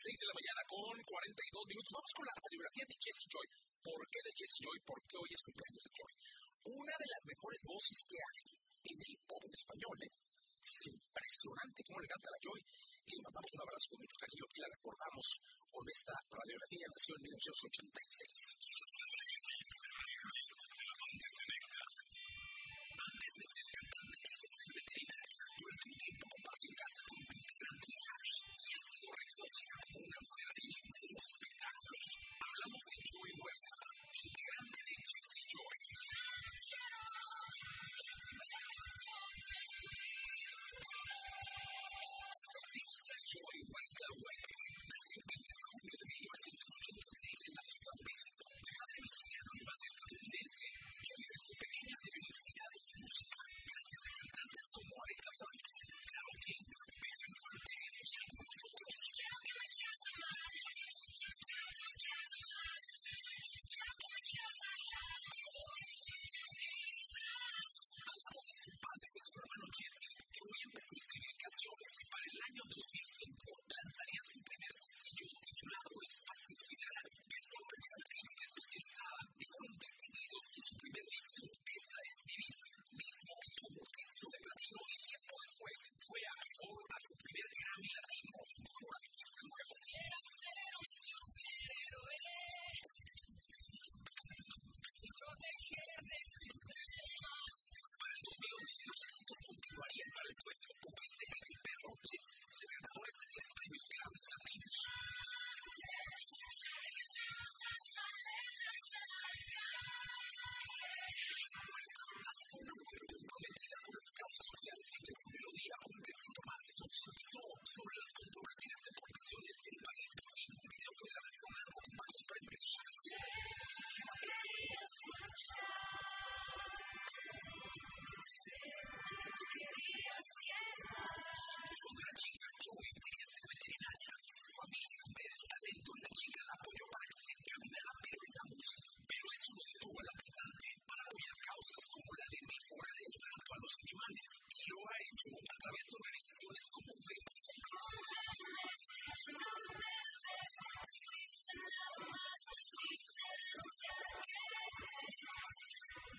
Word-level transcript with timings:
6 0.00 0.16
de 0.16 0.30
la 0.32 0.38
mañana 0.40 0.62
con 0.64 0.96
42 0.96 1.68
minutos. 1.68 1.92
Vamos 1.92 2.12
con 2.16 2.24
la 2.24 2.32
radiografía 2.32 2.88
de 2.88 2.96
Jessie 2.96 3.28
Joy. 3.28 3.46
¿Por 3.84 4.00
qué 4.08 4.20
de 4.24 4.32
Jessie 4.32 4.64
Joy? 4.64 4.78
Porque 4.80 5.20
hoy 5.20 5.28
es 5.28 5.44
cumpleaños 5.44 5.84
de 5.84 5.92
Joy. 5.92 6.12
Una 6.72 6.94
de 6.96 7.08
las 7.12 7.22
mejores 7.28 7.60
voces 7.68 7.98
que 8.08 8.16
hay 8.16 8.44
en 8.80 8.96
el 8.96 9.14
pop 9.28 9.44
en 9.44 9.52
español, 9.52 9.96
¿eh? 10.00 10.12
Es 10.56 10.88
impresionante 10.88 11.84
cómo 11.84 12.00
le 12.00 12.08
canta 12.08 12.32
la 12.32 12.40
Joy. 12.40 12.60
Y 12.64 13.12
le 13.12 13.24
mandamos 13.28 13.50
un 13.52 13.60
abrazo 13.60 13.86
con 13.92 14.00
mucho 14.00 14.16
cariño. 14.24 14.44
Aquí 14.48 14.58
la 14.64 14.72
recordamos 14.72 15.26
con 15.68 15.84
esta 15.84 16.14
radiografía. 16.32 16.86
Nació 16.88 17.12
en 17.20 17.22
1986. 17.28 18.29
una 86.70 86.98
superioridad 86.98 87.76
the 87.80 89.00
de 89.00 89.09